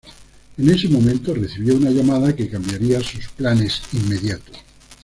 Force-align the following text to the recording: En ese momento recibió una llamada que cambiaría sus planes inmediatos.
En 0.57 0.67
ese 0.67 0.89
momento 0.89 1.31
recibió 1.31 1.75
una 1.75 1.91
llamada 1.91 2.35
que 2.35 2.49
cambiaría 2.49 3.01
sus 3.03 3.27
planes 3.27 3.83
inmediatos. 3.93 4.57